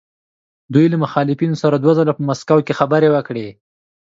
دوی 0.73 0.85
له 0.91 0.97
مخالفینو 1.03 1.59
سره 1.63 1.75
دوه 1.83 1.93
ځله 1.99 2.13
په 2.15 2.23
مسکو 2.29 2.57
کې 2.65 2.77
خبرې 2.79 3.09
وکړې. 3.11 3.47